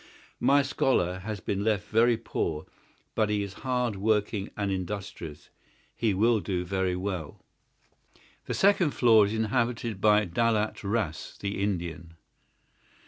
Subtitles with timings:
[0.39, 2.65] My scholar has been left very poor,
[3.13, 5.51] but he is hard working and industrious.
[5.95, 6.65] He will do
[6.99, 7.43] well.
[8.45, 12.15] "The second floor is inhabited by Daulat Ras, the Indian.